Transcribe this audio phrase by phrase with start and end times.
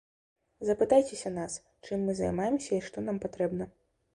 [0.69, 3.71] Запытайцеся нас, чым мы займаемся і што нам патрэбна.